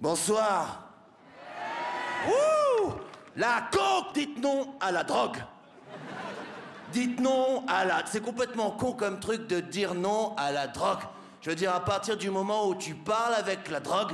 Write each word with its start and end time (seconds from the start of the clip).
Bonsoir. 0.00 0.86
La 3.36 3.68
coke, 3.70 4.14
dites 4.14 4.42
non 4.42 4.74
à 4.80 4.92
la 4.92 5.04
drogue. 5.04 5.36
Dites 6.90 7.20
non 7.20 7.66
à 7.68 7.84
la... 7.84 8.02
C'est 8.06 8.22
complètement 8.22 8.70
con 8.70 8.92
comme 8.92 9.20
truc 9.20 9.46
de 9.46 9.60
dire 9.60 9.94
non 9.94 10.34
à 10.36 10.52
la 10.52 10.68
drogue. 10.68 11.00
Je 11.42 11.50
veux 11.50 11.56
dire, 11.56 11.74
à 11.74 11.84
partir 11.84 12.16
du 12.16 12.30
moment 12.30 12.66
où 12.66 12.74
tu 12.74 12.94
parles 12.94 13.34
avec 13.34 13.70
la 13.70 13.80
drogue, 13.80 14.12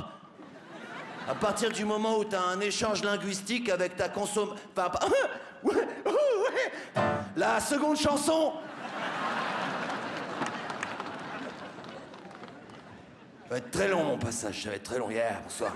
à 1.27 1.35
partir 1.35 1.71
du 1.71 1.85
moment 1.85 2.17
où 2.17 2.25
tu 2.25 2.35
as 2.35 2.43
un 2.43 2.59
échange 2.59 3.01
linguistique 3.01 3.69
avec 3.69 3.95
ta 3.95 4.09
consomme... 4.09 4.55
La 7.37 7.61
seconde 7.61 7.97
chanson... 7.97 8.51
Ça 13.47 13.51
va 13.53 13.57
être 13.59 13.71
très 13.71 13.87
long 13.87 14.03
mon 14.03 14.17
passage, 14.17 14.63
ça 14.63 14.69
va 14.69 14.75
être 14.75 14.83
très 14.83 14.99
long. 14.99 15.09
Hier, 15.09 15.39
bonsoir. 15.43 15.73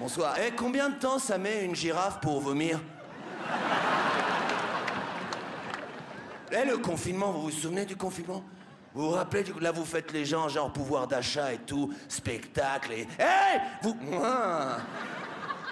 Bonsoir. 0.00 0.34
Eh, 0.46 0.52
combien 0.52 0.88
de 0.88 0.94
temps 0.94 1.18
ça 1.18 1.36
met 1.36 1.62
une 1.64 1.74
girafe 1.74 2.20
pour 2.20 2.40
vomir? 2.40 2.80
Eh, 6.52 6.64
le 6.66 6.78
confinement, 6.78 7.30
vous 7.32 7.42
vous 7.42 7.50
souvenez 7.50 7.84
du 7.84 7.96
confinement? 7.96 8.42
Vous 8.94 9.04
vous 9.10 9.10
rappelez 9.10 9.42
du 9.42 9.52
Là, 9.60 9.72
vous 9.72 9.84
faites 9.84 10.10
les 10.12 10.24
gens, 10.24 10.48
genre 10.48 10.72
pouvoir 10.72 11.06
d'achat 11.06 11.52
et 11.52 11.58
tout, 11.58 11.92
spectacle 12.08 12.92
et. 12.92 13.06
Eh 13.18 13.58
Vous. 13.82 13.94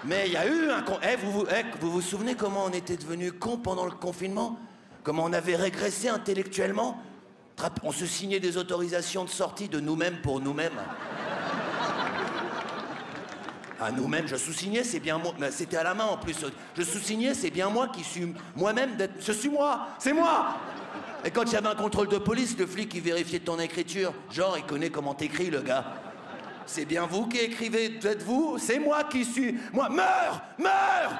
Mais 0.05 0.25
il 0.27 0.33
y 0.33 0.37
a 0.37 0.47
eu 0.47 0.71
un. 0.71 0.83
con- 0.83 0.99
Eh, 1.02 1.16
vous 1.16 1.30
vous, 1.33 1.47
eh, 1.51 1.65
vous 1.80 1.91
vous 1.91 2.01
souvenez 2.02 2.35
comment 2.35 2.65
on 2.65 2.71
était 2.71 2.97
devenus 2.97 3.33
cons 3.38 3.57
pendant 3.59 3.85
le 3.87 3.91
confinement? 3.93 4.59
Comment 5.02 5.25
on 5.25 5.33
avait 5.33 5.57
régressé 5.57 6.09
intellectuellement? 6.09 6.99
On 7.83 7.93
se 7.93 8.07
signait 8.07 8.41
des 8.41 8.57
autorisations 8.57 9.25
de 9.25 9.29
sortie 9.30 9.69
de 9.69 9.80
nous-mêmes 9.80 10.21
pour 10.23 10.41
nous-mêmes. 10.41 10.80
À 13.80 13.91
nous-mêmes, 13.91 14.27
je 14.27 14.37
sous-signais, 14.37 14.84
c'est 14.84 15.01
bien 15.01 15.16
moi. 15.16 15.33
C'était 15.51 15.79
à 15.79 15.82
la 15.82 15.95
main 15.95 16.05
en 16.05 16.18
plus. 16.18 16.37
Je 16.77 16.82
sous-signais, 16.82 17.32
c'est 17.32 17.51
bien 17.51 17.71
moi 17.71 17.88
qui 17.88 18.05
suis 18.05 18.35
moi-même 18.55 18.96
d'être. 18.96 19.15
Je 19.24 19.32
suis 19.32 19.49
moi, 19.49 19.88
c'est 19.99 20.13
moi. 20.13 20.57
Et 21.24 21.30
quand 21.30 21.45
il 21.45 21.52
y 21.52 21.57
avait 21.57 21.68
un 21.68 21.74
contrôle 21.74 22.09
de 22.09 22.18
police, 22.18 22.57
le 22.59 22.66
flic 22.66 22.93
il 22.95 23.01
vérifiait 23.01 23.40
ton 23.40 23.59
écriture. 23.59 24.13
Genre, 24.30 24.59
il 24.59 24.65
connaît 24.65 24.90
comment 24.90 25.15
t'écris, 25.15 25.51
le 25.51 25.63
gars. 25.63 25.85
C'est 26.66 26.85
bien 26.85 27.07
vous 27.07 27.27
qui 27.27 27.38
écrivez, 27.38 27.99
êtes 28.05 28.23
vous 28.23 28.59
C'est 28.59 28.79
moi 28.79 29.05
qui 29.05 29.24
suis. 29.24 29.59
Moi, 29.73 29.88
meurs 29.88 30.43
Meurs 30.59 31.12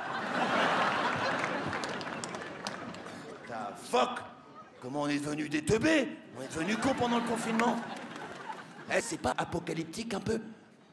Ta 3.49 3.73
fuck 3.91 4.21
Comment 4.83 5.03
on 5.03 5.09
est 5.09 5.19
devenu 5.19 5.49
des 5.49 5.65
teubés? 5.65 6.09
On 6.39 6.43
est 6.43 6.55
devenu 6.55 6.77
cons 6.77 6.95
pendant 6.95 7.17
le 7.17 7.25
confinement 7.25 7.77
Eh, 8.95 9.01
c'est 9.01 9.21
pas 9.21 9.35
apocalyptique 9.37 10.13
un 10.15 10.21
peu? 10.21 10.41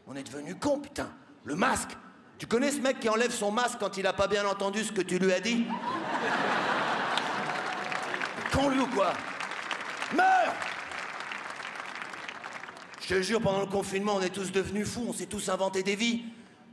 On 0.08 0.16
est 0.16 0.24
devenu 0.24 0.56
cons, 0.56 0.80
putain. 0.80 1.10
Le 1.48 1.56
masque 1.56 1.92
Tu 2.38 2.46
connais 2.46 2.72
ce 2.72 2.82
mec 2.82 3.00
qui 3.00 3.08
enlève 3.08 3.32
son 3.32 3.52
masque 3.52 3.78
quand 3.80 3.96
il 3.96 4.06
a 4.06 4.12
pas 4.12 4.28
bien 4.28 4.46
entendu 4.46 4.84
ce 4.84 4.92
que 4.92 5.02
tu 5.02 5.18
lui 5.18 5.32
as 5.32 5.40
dit? 5.40 5.64
Con 8.52 8.68
lui 8.68 8.82
ou 8.82 8.88
quoi? 8.88 9.14
Meurs 10.14 10.54
Je 13.00 13.16
te 13.16 13.22
jure, 13.22 13.40
pendant 13.40 13.62
le 13.62 13.66
confinement, 13.68 14.16
on 14.16 14.22
est 14.22 14.30
tous 14.30 14.52
devenus 14.52 14.90
fous, 14.90 15.06
on 15.08 15.14
s'est 15.14 15.26
tous 15.26 15.48
inventé 15.48 15.84
des 15.84 15.96
vies. 15.96 16.26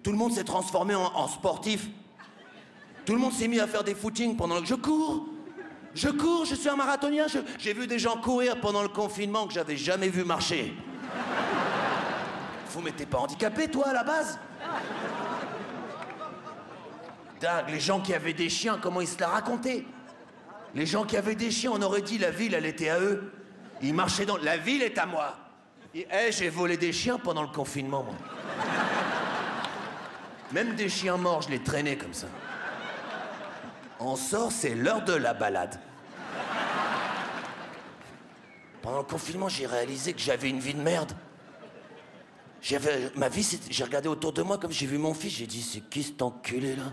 Tout 0.03 0.11
le 0.11 0.19
monde 0.19 0.33
s'est 0.33 0.42
transformé 0.42 0.97
en, 0.97 1.05
en 1.05 1.28
sportif. 1.28 1.86
Tout 3.06 3.12
le 3.12 3.20
monde 3.20 3.33
s'est 3.33 3.47
mis 3.47 3.61
à 3.61 3.69
faire 3.69 3.84
des 3.84 3.94
footings 3.94 4.36
pendant 4.36 4.59
le... 4.59 4.66
Je 4.66 4.75
cours 4.75 5.28
Je 5.94 6.09
cours, 6.09 6.47
je 6.47 6.56
suis 6.56 6.69
un 6.69 6.75
marathonien, 6.75 7.27
j'ai 7.59 7.72
vu 7.75 7.86
des 7.86 8.00
gens 8.00 8.16
courir 8.16 8.61
pendant 8.61 8.83
le 8.83 8.88
confinement 8.88 9.47
que 9.47 9.55
j'avais 9.55 9.77
jamais 9.77 10.09
vu 10.09 10.25
marcher. 10.25 10.75
Vous 12.75 12.91
t'es 12.91 13.06
pas 13.06 13.19
handicapé, 13.19 13.69
toi, 13.69 13.89
à 13.89 13.92
la 13.92 14.03
base 14.03 14.39
Dingue, 17.41 17.69
les 17.69 17.78
gens 17.78 18.00
qui 18.00 18.12
avaient 18.12 18.33
des 18.33 18.48
chiens, 18.48 18.78
comment 18.83 19.00
ils 19.00 19.06
se 19.06 19.20
la 19.20 19.28
racontaient 19.28 19.84
Les 20.75 20.84
gens 20.84 21.04
qui 21.04 21.16
avaient 21.16 21.37
des 21.37 21.53
chiens, 21.53 21.71
on 21.72 21.82
aurait 21.82 22.03
dit 22.03 22.19
la 22.19 22.31
ville, 22.32 22.53
elle 22.53 22.66
était 22.66 22.88
à 22.88 22.98
eux. 22.98 23.32
Ils 23.81 23.94
marchaient 23.94 24.26
dans... 24.26 24.38
La 24.38 24.56
ville 24.56 24.82
est 24.82 24.98
à 24.98 25.06
moi. 25.06 25.37
Eh, 25.94 26.32
j'ai 26.32 26.48
volé 26.48 26.76
des 26.76 26.93
chiens 26.93 27.19
pendant 27.19 27.43
le 27.43 27.48
confinement, 27.48 28.03
moi. 28.03 28.15
Même 30.50 30.75
des 30.75 30.88
chiens 30.88 31.16
morts, 31.16 31.43
je 31.43 31.50
les 31.50 31.62
traînais 31.62 31.97
comme 31.97 32.15
ça. 32.15 32.27
On 34.00 34.16
sort, 34.16 34.50
c'est 34.50 34.75
l'heure 34.75 35.04
de 35.04 35.15
la 35.15 35.32
balade. 35.32 35.78
Pendant 38.82 38.98
le 38.98 39.04
confinement, 39.04 39.48
j'ai 39.48 39.66
réalisé 39.66 40.12
que 40.12 40.21
j'avais 40.21 40.50
une 40.50 40.59
vie 40.59 40.75
de 40.75 40.82
merde. 40.82 41.12
J'avais 42.64 43.12
ma 43.14 43.28
vie, 43.28 43.60
j'ai 43.69 43.84
regardé 43.84 44.08
autour 44.08 44.32
de 44.32 44.41
moi 44.41 44.56
comme 44.56 44.72
j'ai 44.72 44.86
vu 44.86 44.97
mon 44.97 45.12
fils, 45.12 45.34
j'ai 45.34 45.47
dit 45.47 45.60
c'est 45.60 45.82
qui 45.82 46.02
cet 46.02 46.22
enculé 46.22 46.75
là? 46.75 46.84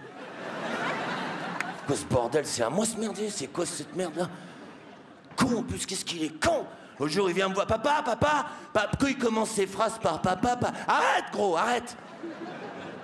Quoi 1.87 1.95
ce 1.95 2.03
bordel? 2.03 2.45
C'est 2.45 2.61
à 2.61 2.69
moi 2.69 2.85
ce 2.85 2.97
merdier? 2.97 3.29
C'est 3.29 3.47
quoi 3.47 3.65
cette 3.65 3.95
merde 3.95 4.17
là? 4.17 4.29
Con 5.37 5.59
en 5.59 5.63
plus, 5.63 5.85
qu'est-ce 5.85 6.03
qu'il 6.03 6.25
est 6.25 6.43
con? 6.43 6.65
Au 6.99 7.07
jour 7.07 7.29
il 7.29 7.35
vient 7.35 7.47
me 7.47 7.53
voir, 7.53 7.67
papa, 7.67 8.03
papa, 8.03 8.47
papa, 8.73 8.97
il 9.07 9.17
commence 9.17 9.51
ses 9.51 9.65
phrases 9.65 9.97
par 9.97 10.21
papa, 10.21 10.57
papa 10.57 10.73
Arrête 10.89 11.31
gros, 11.31 11.55
arrête. 11.55 11.95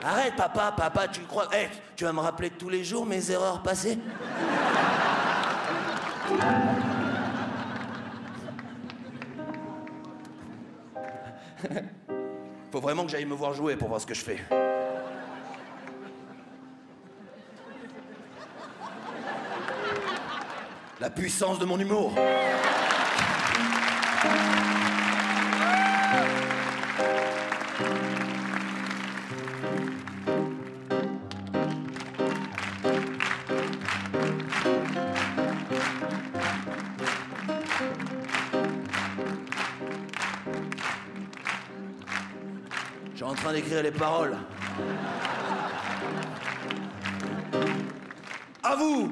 Arrête 0.04 0.36
papa, 0.36 0.74
papa, 0.76 1.08
tu 1.08 1.22
crois? 1.22 1.48
Eh, 1.56 1.70
tu 1.96 2.04
vas 2.04 2.12
me 2.12 2.20
rappeler 2.20 2.50
tous 2.50 2.68
les 2.68 2.84
jours 2.84 3.06
mes 3.06 3.32
erreurs 3.32 3.64
passées? 3.64 3.98
Faut 12.78 12.82
vraiment 12.82 13.06
que 13.06 13.10
j'aille 13.10 13.26
me 13.26 13.34
voir 13.34 13.56
jouer 13.56 13.76
pour 13.76 13.88
voir 13.88 14.00
ce 14.00 14.06
que 14.06 14.14
je 14.14 14.22
fais. 14.22 14.38
La 21.02 21.10
puissance 21.10 21.58
de 21.58 21.66
mon 21.66 21.80
humour. 21.80 22.14
Train 43.38 43.54
d'écrire 43.54 43.84
les 43.84 43.92
paroles. 43.92 44.36
À 48.64 48.76
vous 48.76 49.12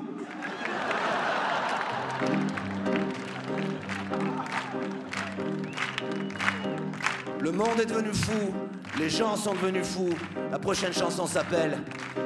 Le 7.40 7.52
monde 7.52 7.80
est 7.80 7.86
devenu 7.86 8.12
fou, 8.12 8.54
les 8.98 9.10
gens 9.10 9.36
sont 9.36 9.54
devenus 9.54 9.88
fous. 9.88 10.16
La 10.52 10.58
prochaine 10.58 10.94
chanson 10.94 11.28
s'appelle 11.28 11.78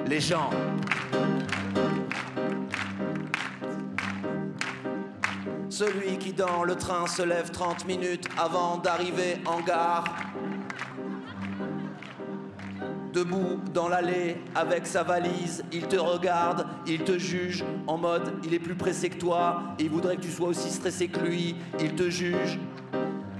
Les 0.07 0.21
gens. 0.21 0.49
Celui 5.69 6.17
qui 6.17 6.31
dans 6.31 6.63
le 6.63 6.75
train 6.75 7.05
se 7.07 7.21
lève 7.21 7.51
30 7.51 7.85
minutes 7.85 8.27
avant 8.37 8.77
d'arriver 8.77 9.37
en 9.45 9.59
gare. 9.59 10.28
Debout 13.19 13.59
dans 13.73 13.89
l'allée 13.89 14.37
avec 14.55 14.87
sa 14.87 15.03
valise, 15.03 15.61
il 15.73 15.87
te 15.87 15.97
regarde, 15.97 16.65
il 16.87 17.03
te 17.03 17.17
juge 17.17 17.65
en 17.85 17.97
mode 17.97 18.31
il 18.45 18.53
est 18.53 18.59
plus 18.59 18.75
pressé 18.75 19.09
que 19.09 19.17
toi, 19.17 19.75
il 19.77 19.89
voudrait 19.89 20.15
que 20.15 20.21
tu 20.21 20.31
sois 20.31 20.47
aussi 20.47 20.71
stressé 20.71 21.09
que 21.09 21.19
lui, 21.19 21.57
il 21.81 21.95
te 21.95 22.09
juge. 22.09 22.57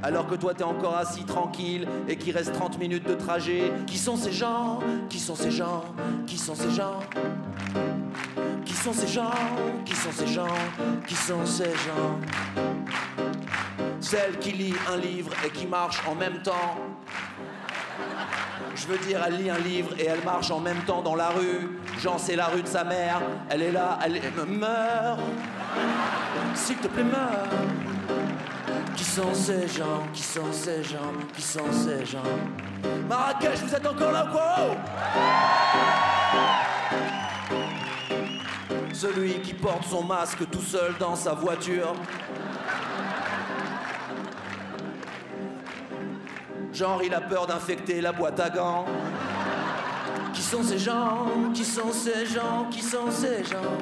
Alors 0.04 0.28
que 0.28 0.36
toi 0.36 0.54
t'es 0.54 0.66
encore 0.66 0.98
assis 0.98 1.24
tranquille 1.24 1.88
et 2.10 2.18
qu'il 2.18 2.36
reste 2.36 2.52
30 2.52 2.78
minutes 2.78 3.08
de 3.08 3.14
trajet. 3.14 3.72
Qui 3.88 3.98
sont 3.98 4.18
ces 4.18 4.34
gens? 4.34 4.80
Qui 5.08 5.18
sont 5.18 5.36
ces 5.36 5.50
gens? 5.50 5.86
Qui 6.28 6.38
sont 6.38 6.56
ces 6.56 6.72
gens? 6.72 7.00
Qui 8.66 8.74
sont 8.74 8.92
ces 8.92 9.08
gens? 9.08 9.32
Qui 9.86 9.96
sont 9.96 10.12
ces 10.12 10.28
gens? 10.28 10.48
Qui 11.08 11.16
sont 11.16 11.46
ces 11.46 11.64
gens? 11.64 12.20
Celle 14.02 14.40
qui 14.40 14.52
lit 14.52 14.74
un 14.92 14.98
livre 14.98 15.32
et 15.46 15.50
qui 15.50 15.68
marche 15.68 16.02
en 16.06 16.16
même 16.16 16.42
temps. 16.42 16.76
Je 18.82 18.88
veux 18.88 18.98
dire, 19.06 19.22
elle 19.28 19.36
lit 19.38 19.50
un 19.50 19.58
livre 19.58 19.90
et 20.00 20.06
elle 20.06 20.24
marche 20.24 20.52
en 20.52 20.60
même 20.60 20.82
temps 20.84 21.02
dans 21.02 21.16
la 21.16 21.30
rue. 21.30 21.70
Jean, 22.00 22.18
c'est 22.18 22.38
la 22.38 22.46
rue 22.46 22.62
de 22.62 22.68
sa 22.68 22.86
mère. 22.86 23.22
Elle 23.50 23.62
est 23.62 23.72
là, 23.72 24.00
elle 24.04 24.16
est... 24.16 24.46
meurt. 24.48 25.20
S'il 26.56 26.78
te 26.78 26.88
plaît, 26.88 27.04
meurs. 27.04 27.50
Qui 28.96 29.04
sont 29.04 29.34
ces 29.34 29.68
gens? 29.68 30.08
Qui 30.14 30.24
sont 30.24 30.52
ces 30.52 30.84
gens? 30.84 31.14
Qui 31.36 31.42
sont 31.42 31.72
ces 31.72 32.06
gens? 32.06 32.24
Marrakech, 33.08 33.60
vous 33.60 33.76
êtes 33.76 33.86
encore 33.86 34.12
là 34.12 34.28
quoi? 34.32 34.56
Celui 38.94 39.42
qui 39.42 39.54
porte 39.54 39.86
son 39.90 40.04
masque 40.04 40.50
tout 40.50 40.62
seul 40.62 40.94
dans 41.00 41.16
sa 41.16 41.34
voiture. 41.34 41.94
Genre, 46.80 47.04
il 47.04 47.14
a 47.14 47.20
peur 47.20 47.46
d'infecter 47.46 48.00
la 48.00 48.14
boîte 48.14 48.40
à 48.40 48.50
gants. 48.50 48.86
Qui 50.34 50.42
sont 50.42 50.64
ces 50.64 50.80
gens? 50.80 51.26
Qui 51.54 51.66
sont 51.66 51.92
ces 51.92 52.26
gens? 52.26 52.68
Qui 52.72 52.82
sont 52.82 53.12
ces 53.12 53.44
gens? 53.44 53.78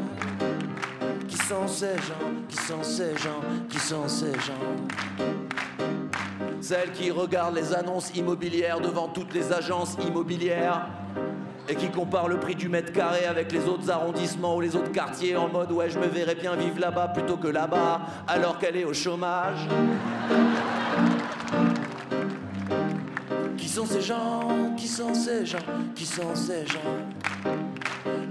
Qui 1.28 1.38
sont 1.38 1.68
ces 1.68 1.96
gens? 1.96 2.34
Qui 2.50 2.58
sont 2.58 2.82
ces 2.82 3.16
gens? 3.16 3.42
Qui 3.70 3.78
sont 3.78 4.08
ces 4.08 4.32
gens? 4.32 5.24
Celles 6.60 6.92
qui 6.94 7.12
regardent 7.12 7.54
les 7.54 7.72
annonces 7.72 8.16
immobilières 8.16 8.80
devant 8.80 9.10
toutes 9.10 9.36
les 9.36 9.54
agences 9.54 9.96
immobilières 10.04 10.88
et 11.70 11.76
qui 11.76 11.90
compare 11.90 12.28
le 12.28 12.40
prix 12.40 12.56
du 12.56 12.68
mètre 12.68 12.94
carré 12.94 13.26
avec 13.26 13.52
les 13.52 13.66
autres 13.66 13.92
arrondissements 13.92 14.56
ou 14.56 14.62
les 14.62 14.76
autres 14.76 14.92
quartiers 14.92 15.36
en 15.36 15.50
mode 15.50 15.72
ouais 15.72 15.90
je 15.90 16.00
me 16.00 16.08
verrais 16.08 16.36
bien 16.36 16.56
vivre 16.56 16.80
là-bas 16.80 17.10
plutôt 17.10 17.36
que 17.36 17.50
là-bas 17.50 18.02
alors 18.28 18.58
qu'elle 18.58 18.78
est 18.78 18.86
au 18.86 18.94
chômage. 18.94 19.68
Sont 23.78 23.86
ces 23.86 24.02
gens 24.02 24.74
Qui 24.76 24.88
sont 24.88 25.14
ces 25.14 25.46
gens 25.46 25.58
Qui 25.94 26.06
sont 26.06 26.34
ces 26.34 26.66
gens 26.66 26.80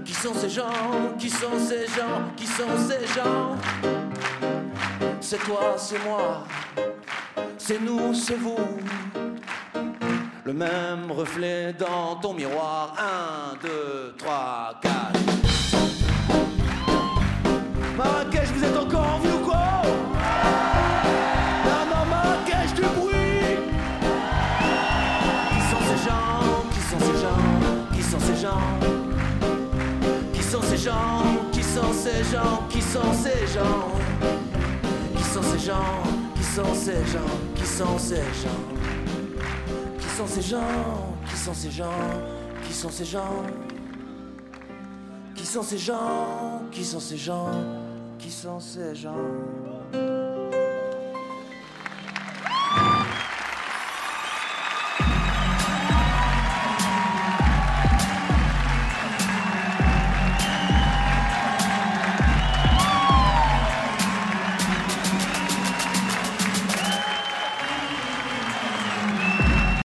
Qui 0.03 0.13
sont 0.13 0.33
ces 0.33 0.49
gens 0.49 1.15
Qui 1.17 1.29
sont 1.29 1.57
ces 1.57 1.87
gens 1.87 2.21
Qui 2.35 2.45
sont 2.45 2.77
ces 2.89 3.07
gens 3.15 3.55
C'est 5.21 5.37
toi, 5.37 5.75
c'est 5.77 6.03
moi, 6.05 6.43
c'est 7.57 7.81
nous, 7.81 8.13
c'est 8.13 8.35
vous 8.35 8.57
le 10.45 10.53
même 10.53 11.11
reflet 11.11 11.73
dans 11.73 12.15
ton 12.15 12.33
miroir. 12.33 12.95
1, 12.97 13.57
2, 13.67 14.15
3, 14.17 14.79
4. 14.81 14.93
Marrakech, 17.97 18.36
Qui 32.17 32.81
sont 32.81 33.13
ces 33.13 33.45
gens 33.53 33.91
Qui 35.15 35.23
sont 35.23 35.43
ces 35.43 35.59
gens 35.59 36.03
Qui 36.35 36.43
sont 36.43 36.73
ces 36.73 37.05
gens 37.05 37.19
qui 37.55 37.65
sont 37.65 37.99
ces 37.99 38.25
gens 38.33 38.49
Qui 39.99 40.07
sont 40.07 40.25
ces 40.25 40.41
gens 40.41 40.59
Qui 42.65 42.73
sont 42.73 42.89
ces 42.89 43.05
gens 43.05 43.43
Qui 45.35 45.45
sont 45.45 45.61
ces 45.61 45.77
gens 45.77 46.61
Qui 46.71 46.83
sont 46.83 46.99
ces 46.99 47.17
gens 47.17 47.51
Qui 48.17 48.31
sont 48.31 48.59
ces 48.59 48.95
gens 48.95 50.06